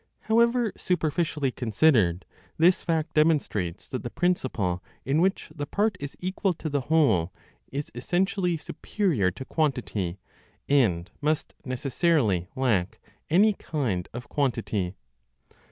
[0.21, 2.25] However superficially considered,
[2.57, 7.31] this fact demonstrates that the principle in which the part is equal to the whole
[7.71, 10.17] is essentially superior to quantity,
[10.67, 14.95] and must necessarily lack any kind of quantity.